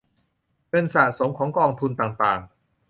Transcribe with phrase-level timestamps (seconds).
[0.69, 2.39] เงินสะสมของกองทุนต่างต่าง